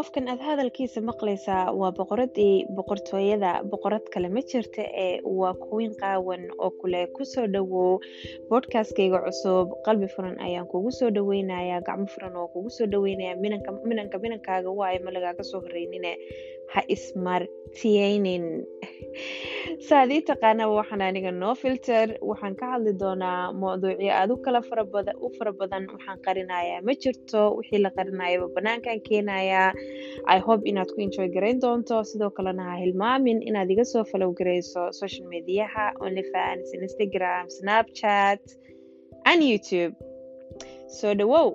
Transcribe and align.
qofkan 0.00 0.28
aad 0.32 0.40
hadalkiisa 0.48 1.00
maqlaysaa 1.10 1.64
waa 1.80 1.90
boqoradii 1.98 2.54
boqortooyada 2.76 3.50
boqorad 3.72 4.04
kale 4.14 4.28
ma 4.36 4.40
jirta 4.50 4.82
ee 5.04 5.20
waa 5.40 5.54
kuwiin 5.64 5.94
qaawan 6.02 6.42
oo 6.64 6.70
kule 6.80 7.00
ku 7.16 7.24
soo 7.32 7.46
dhawow 7.54 7.98
bodkastkayga 8.50 9.18
cusub 9.26 9.68
qalbi 9.86 10.08
furan 10.14 10.36
ayaan 10.46 10.66
kugu 10.72 10.90
soo 10.98 11.10
dhaweynayaa 11.16 11.80
gacmo 11.88 12.06
furan 12.14 12.36
oo 12.42 12.48
kugu 12.54 12.70
soo 12.76 12.86
dhaweynaya 12.92 13.36
minanka 13.90 14.18
minankaaga 14.24 14.70
waayo 14.80 15.00
ma 15.04 15.10
lagaaga 15.16 15.42
soo 15.50 15.60
horeynine 15.66 16.12
ha 16.72 16.80
ismartiyeynin 16.94 18.44
saadii 19.88 20.20
taqaanaba 20.30 20.72
waxaan 20.80 21.02
aniga 21.06 21.30
noo 21.42 21.54
filter 21.62 22.08
waxaan 22.30 22.54
ka 22.60 22.66
hadli 22.72 22.92
doonaa 23.02 23.52
mawduucyo 23.62 24.12
aad 24.20 24.30
u 24.34 24.36
kala 24.44 24.60
u 25.26 25.28
fara 25.36 25.52
badan 25.60 25.84
waxaan 25.94 26.18
qarinayaa 26.26 26.80
ma 26.86 26.92
jirto 27.02 27.40
wixii 27.58 27.82
la 27.84 27.90
qarinayaba 27.96 28.46
banaankan 28.56 29.00
keenayaa. 29.08 29.70
I 30.36 30.38
hope 30.46 30.62
inaad 30.70 30.90
ku 30.94 31.00
enjoy 31.06 31.28
garayn 31.36 31.58
doonto. 31.64 31.96
Sidoo 32.10 32.30
kalena 32.36 32.64
ha 32.70 32.76
hilmaamin 32.82 33.42
inaad 33.48 33.70
iga 33.74 33.84
soo 33.92 34.04
follow 34.10 34.30
garayso 34.38 34.82
social 35.00 35.26
mediaha 35.34 35.84
onlyfans 36.06 36.68
instagram 36.80 37.44
snapchat 37.56 38.42
and 39.30 39.42
youtube. 39.50 39.94
Soo 40.98 41.14
dhawow 41.18 41.48